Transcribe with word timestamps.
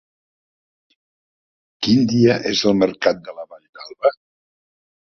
Quin 1.87 2.09
dia 2.15 2.39
és 2.55 2.65
el 2.73 2.79
mercat 2.81 3.25
de 3.29 3.39
la 3.39 3.49
Vall 3.53 3.65
d'Alba? 3.79 4.17